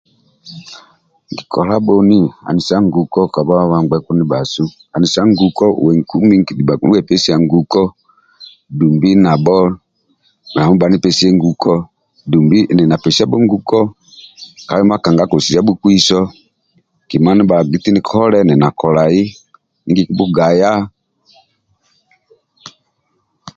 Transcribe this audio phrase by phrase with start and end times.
[1.31, 4.63] Nkikolabhoni anisa nguko kowa bhangbeku ndibhasu
[4.95, 5.19] anisa
[5.81, 7.81] uwe nkumi okudubha wepesiye nguko
[8.69, 9.59] dumbi nabho
[10.79, 11.73] bhanipesiye nguko